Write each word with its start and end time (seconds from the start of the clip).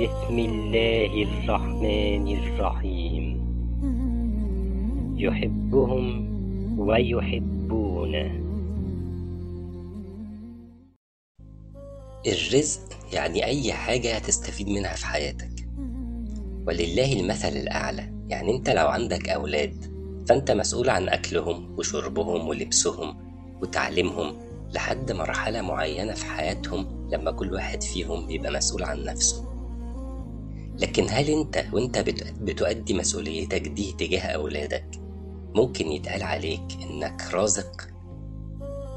بسم 0.00 0.38
الله 0.38 1.12
الرحمن 1.22 2.26
الرحيم. 2.28 3.24
يحبهم 5.16 6.06
ويحبونه. 6.78 8.30
الرزق 12.26 12.80
يعني 13.12 13.44
أي 13.44 13.72
حاجة 13.72 14.16
هتستفيد 14.16 14.68
منها 14.68 14.94
في 14.94 15.06
حياتك. 15.06 15.68
ولله 16.66 17.12
المثل 17.20 17.48
الأعلى. 17.48 18.12
يعني 18.28 18.56
أنت 18.56 18.70
لو 18.70 18.88
عندك 18.88 19.28
أولاد 19.28 19.74
فأنت 20.28 20.50
مسؤول 20.50 20.90
عن 20.90 21.08
أكلهم 21.08 21.78
وشربهم 21.78 22.48
ولبسهم 22.48 23.16
وتعليمهم 23.62 24.32
لحد 24.74 25.12
مرحلة 25.12 25.60
معينة 25.62 26.14
في 26.14 26.24
حياتهم 26.24 27.08
لما 27.12 27.30
كل 27.30 27.52
واحد 27.52 27.82
فيهم 27.82 28.30
يبقى 28.30 28.52
مسؤول 28.52 28.82
عن 28.82 29.04
نفسه. 29.04 29.49
لكن 30.80 31.06
هل 31.10 31.30
أنت 31.30 31.64
وأنت 31.72 31.98
بت- 31.98 32.34
بتؤدي 32.40 32.94
مسؤوليتك 32.94 33.68
دي 33.68 33.92
تجاه 33.98 34.20
أولادك 34.20 34.84
ممكن 35.54 35.86
يتقال 35.92 36.22
عليك 36.22 36.62
إنك 36.82 37.22
رازق؟ 37.32 37.88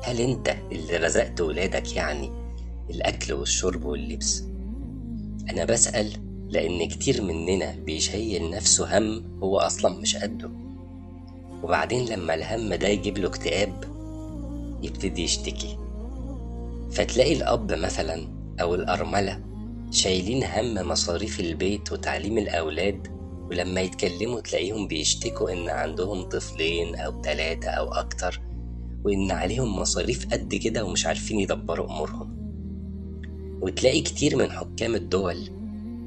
هل 0.03 0.21
أنت 0.21 0.55
اللي 0.71 0.97
رزقت 0.97 1.41
ولادك 1.41 1.95
يعني 1.95 2.31
الأكل 2.89 3.33
والشرب 3.33 3.85
واللبس؟ 3.85 4.43
أنا 5.49 5.65
بسأل 5.65 6.11
لأن 6.49 6.87
كتير 6.87 7.21
مننا 7.21 7.75
بيشيل 7.75 8.49
نفسه 8.49 8.97
هم 8.97 9.39
هو 9.43 9.57
أصلا 9.57 9.99
مش 9.99 10.15
قده 10.15 10.51
وبعدين 11.63 12.05
لما 12.05 12.33
الهم 12.33 12.73
ده 12.73 12.87
يجيب 12.87 13.17
له 13.17 13.27
اكتئاب 13.27 13.83
يبتدي 14.83 15.23
يشتكي 15.23 15.77
فتلاقي 16.91 17.33
الأب 17.33 17.71
مثلا 17.71 18.27
أو 18.61 18.75
الأرملة 18.75 19.39
شايلين 19.93 20.43
هم 20.43 20.87
مصاريف 20.87 21.39
البيت 21.39 21.91
وتعليم 21.91 22.37
الأولاد 22.37 23.07
ولما 23.49 23.81
يتكلموا 23.81 24.41
تلاقيهم 24.41 24.87
بيشتكوا 24.87 25.51
إن 25.51 25.69
عندهم 25.69 26.21
طفلين 26.21 26.95
أو 26.95 27.21
تلاتة 27.21 27.69
أو 27.69 27.93
أكتر 27.93 28.41
وإن 29.05 29.31
عليهم 29.31 29.79
مصاريف 29.79 30.27
قد 30.33 30.55
كده 30.55 30.85
ومش 30.85 31.05
عارفين 31.05 31.39
يدبروا 31.39 31.85
أمورهم 31.91 32.37
وتلاقي 33.61 34.01
كتير 34.01 34.35
من 34.35 34.51
حكام 34.51 34.95
الدول 34.95 35.49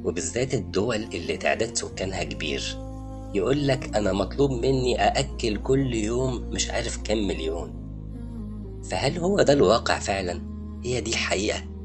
وبالذات 0.05 0.55
الدول 0.55 1.03
اللي 1.15 1.37
تعداد 1.37 1.77
سكانها 1.77 2.25
كبير 2.25 2.77
يقول 3.35 3.69
لك 3.69 3.97
أنا 3.97 4.13
مطلوب 4.13 4.51
مني 4.51 5.01
أأكل 5.01 5.57
كل 5.57 5.95
يوم 5.95 6.35
مش 6.51 6.71
عارف 6.71 6.97
كام 7.03 7.27
مليون 7.29 7.75
فهل 8.91 9.19
هو 9.19 9.43
ده 9.43 9.53
الواقع 9.53 9.99
فعلا؟ 9.99 10.43
هي 10.85 11.01
دي 11.01 11.11
الحقيقة؟ 11.11 11.76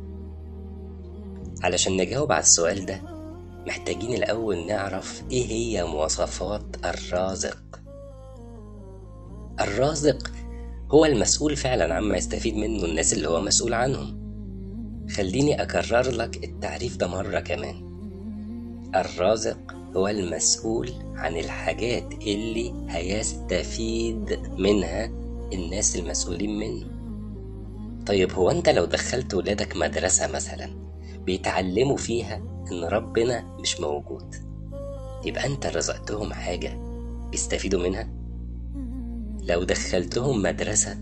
علشان 1.64 1.98
نجاوب 1.98 2.32
على 2.32 2.42
السؤال 2.42 2.86
ده 2.86 3.02
محتاجين 3.68 4.14
الأول 4.14 4.68
نعرف 4.68 5.24
إيه 5.32 5.48
هي 5.48 5.84
مواصفات 5.84 6.64
الرازق. 6.86 7.58
الرازق 9.62 10.32
هو 10.92 11.06
المسؤول 11.06 11.56
فعلا 11.56 11.94
عما 11.96 12.18
يستفيد 12.18 12.56
منه 12.56 12.86
الناس 12.86 13.14
اللي 13.14 13.30
هو 13.30 13.42
مسؤول 13.42 13.74
عنهم. 13.74 14.22
خليني 15.16 15.62
أكرر 15.62 16.12
لك 16.12 16.44
التعريف 16.44 16.98
ده 16.98 17.08
مرة 17.08 17.40
كمان. 17.40 17.92
الرازق 18.96 19.58
هو 19.96 20.08
المسؤول 20.08 20.92
عن 21.16 21.38
الحاجات 21.38 22.14
اللي 22.14 22.74
هيستفيد 22.90 24.40
منها 24.58 25.06
الناس 25.54 25.96
المسؤولين 25.96 26.60
منه. 26.60 26.86
طيب 28.06 28.32
هو 28.32 28.52
أنت 28.52 28.70
لو 28.70 28.86
دخلت 28.86 29.34
ولادك 29.34 29.78
مدرسة 29.78 30.28
مثلا 30.32 30.91
بيتعلموا 31.26 31.98
فيها 31.98 32.42
إن 32.72 32.84
ربنا 32.84 33.44
مش 33.60 33.80
موجود. 33.80 34.36
يبقى 35.26 35.46
أنت 35.46 35.66
رزقتهم 35.66 36.34
حاجة 36.34 36.78
بيستفيدوا 37.32 37.84
منها؟ 37.84 38.10
لو 39.44 39.64
دخلتهم 39.64 40.42
مدرسة 40.42 40.98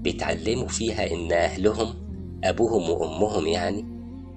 بيتعلموا 0.00 0.68
فيها 0.68 1.10
إن 1.10 1.32
أهلهم 1.32 1.94
أبوهم 2.44 2.90
وأمهم 2.90 3.46
يعني 3.46 3.84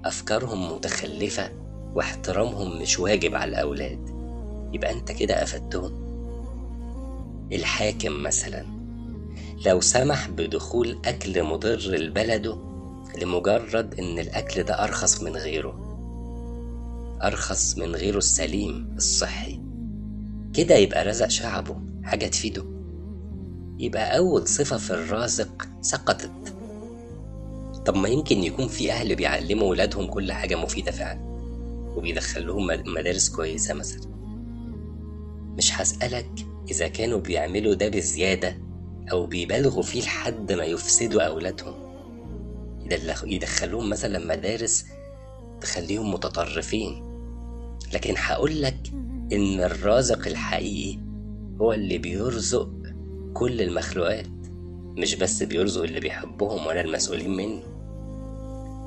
أفكارهم 0.04 0.72
متخلفة 0.72 1.50
واحترامهم 1.94 2.82
مش 2.82 2.98
واجب 3.00 3.34
على 3.34 3.50
الأولاد 3.50 4.08
يبقى 4.72 4.92
أنت 4.92 5.12
كده 5.12 5.42
أفدتهم. 5.42 6.04
الحاكم 7.52 8.22
مثلا 8.22 8.66
لو 9.66 9.80
سمح 9.80 10.28
بدخول 10.30 10.98
أكل 11.04 11.42
مضر 11.42 11.78
لبلده 11.78 12.58
لمجرد 13.22 13.94
إن 13.98 14.18
الأكل 14.18 14.62
ده 14.62 14.84
أرخص 14.84 15.22
من 15.22 15.36
غيره. 15.36 15.90
أرخص 17.24 17.78
من 17.78 17.94
غيره 17.96 18.18
السليم 18.18 18.94
الصحي. 18.96 19.60
كده 20.54 20.74
يبقى 20.74 21.04
رزق 21.04 21.28
شعبه 21.28 21.76
حاجة 22.02 22.26
تفيده. 22.26 22.64
يبقى 23.78 24.18
أول 24.18 24.48
صفة 24.48 24.76
في 24.76 24.90
الرازق 24.90 25.68
سقطت. 25.80 26.30
طب 27.86 27.96
ما 27.96 28.08
يمكن 28.08 28.38
يكون 28.44 28.68
في 28.68 28.92
أهل 28.92 29.14
بيعلموا 29.14 29.68
ولادهم 29.70 30.06
كل 30.06 30.32
حاجة 30.32 30.54
مفيدة 30.56 30.90
فعلا 30.92 31.20
وبيدخلهم 31.96 32.66
مدارس 32.66 33.28
كويسة 33.28 33.74
مثلا. 33.74 34.14
مش 35.58 35.80
هسألك 35.80 36.30
إذا 36.70 36.88
كانوا 36.88 37.18
بيعملوا 37.20 37.74
ده 37.74 37.88
بزيادة 37.88 38.58
أو 39.12 39.26
بيبالغوا 39.26 39.82
فيه 39.82 40.02
لحد 40.02 40.52
ما 40.52 40.64
يفسدوا 40.64 41.22
أولادهم. 41.22 41.83
يدخلوهم 43.24 43.90
مثلا 43.90 44.18
مدارس 44.36 44.84
تخليهم 45.60 46.10
متطرفين. 46.14 47.04
لكن 47.92 48.14
هقول 48.16 48.62
لك 48.62 48.76
إن 49.32 49.60
الرازق 49.60 50.26
الحقيقي 50.26 50.98
هو 51.60 51.72
اللي 51.72 51.98
بيرزق 51.98 52.70
كل 53.34 53.60
المخلوقات 53.62 54.26
مش 54.98 55.14
بس 55.14 55.42
بيرزق 55.42 55.82
اللي 55.82 56.00
بيحبهم 56.00 56.66
ولا 56.66 56.80
المسؤولين 56.80 57.30
منه. 57.36 57.62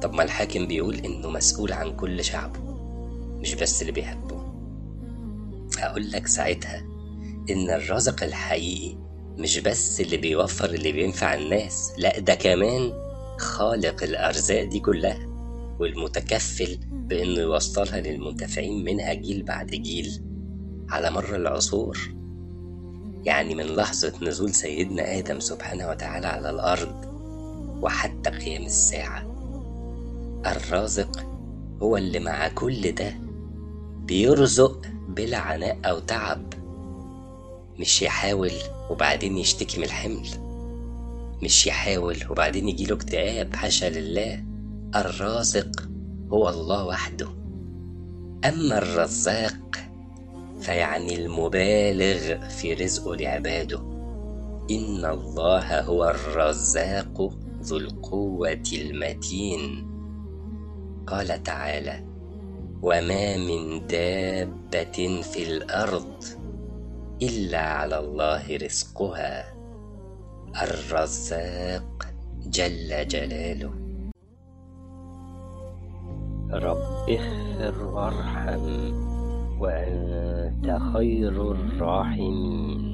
طب 0.01 0.13
ما 0.13 0.23
الحاكم 0.23 0.67
بيقول 0.67 0.95
إنه 0.95 1.29
مسؤول 1.29 1.71
عن 1.71 1.95
كل 1.95 2.23
شعبه 2.23 2.59
مش 3.39 3.55
بس 3.55 3.81
اللي 3.81 3.91
بيحبه. 3.91 4.47
هقول 5.79 6.11
لك 6.11 6.27
ساعتها 6.27 6.79
إن 7.49 7.69
الرازق 7.69 8.23
الحقيقي 8.23 8.97
مش 9.37 9.59
بس 9.59 10.01
اللي 10.01 10.17
بيوفر 10.17 10.69
اللي 10.69 10.91
بينفع 10.91 11.33
الناس 11.33 11.91
لأ 11.97 12.19
ده 12.19 12.35
كمان 12.35 13.06
خالق 13.37 14.03
الأرزاق 14.03 14.63
دي 14.63 14.79
كلها 14.79 15.19
والمتكفل 15.79 16.77
بإنه 16.91 17.39
يوصلها 17.39 18.01
للمنتفعين 18.01 18.83
منها 18.85 19.13
جيل 19.13 19.43
بعد 19.43 19.67
جيل. 19.67 20.21
على 20.89 21.11
مر 21.11 21.35
العصور 21.35 21.97
يعني 23.25 23.55
من 23.55 23.63
لحظة 23.65 24.13
نزول 24.21 24.53
سيدنا 24.53 25.17
آدم 25.17 25.39
سبحانه 25.39 25.89
وتعالى 25.89 26.27
على 26.27 26.49
الأرض 26.49 26.95
وحتى 27.81 28.29
قيام 28.29 28.65
الساعة 28.65 29.23
الرازق 30.45 31.25
هو 31.81 31.97
اللي 31.97 32.19
مع 32.19 32.47
كل 32.47 32.91
ده 32.91 33.13
بيرزق 34.05 34.81
بلا 35.09 35.37
عناء 35.37 35.77
أو 35.85 35.99
تعب 35.99 36.53
مش 37.79 38.01
يحاول 38.01 38.51
وبعدين 38.89 39.37
يشتكي 39.37 39.77
من 39.77 39.83
الحمل. 39.83 40.46
مش 41.43 41.67
يحاول. 41.67 42.17
وبعدين 42.29 42.69
يجيله 42.69 42.95
اكتئاب. 42.95 43.55
حاشا 43.55 43.85
لله. 43.85 44.43
الرازق 44.95 45.89
هو 46.31 46.49
الله 46.49 46.85
وحده. 46.85 47.27
أما 48.45 48.77
الرزاق 48.77 49.77
فيعني 50.59 51.25
المبالغ 51.25 52.47
في 52.47 52.73
رزقه 52.73 53.15
لعباده. 53.15 53.79
إن 54.71 55.05
الله 55.05 55.81
هو 55.81 56.09
الرزاق 56.09 57.33
ذو 57.63 57.77
القوة 57.77 58.63
المتين. 58.73 59.87
قال 61.07 61.43
تعالى 61.43 62.03
وما 62.81 63.37
من 63.37 63.87
دابة 63.87 65.21
في 65.21 65.43
الأرض 65.43 66.23
إلا 67.21 67.59
على 67.59 67.99
الله 67.99 68.57
رزقها. 68.57 69.56
الرزاق 70.55 72.07
جل 72.45 73.07
جلاله. 73.07 73.71
رب 76.51 77.09
اغفر 77.09 77.83
وارحم 77.83 78.65
وأنت 79.59 80.77
خير 80.93 81.51
الراحمين. 81.51 82.86